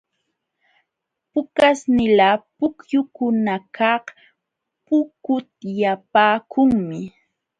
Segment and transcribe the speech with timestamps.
[1.31, 4.05] Pukaśhnila pukyukunakaq
[4.85, 6.99] pukutyapaakunmi.